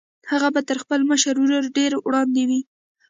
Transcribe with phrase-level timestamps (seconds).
[0.31, 2.61] هغه به تر خپل مشر ورور ډېر وړاندې وي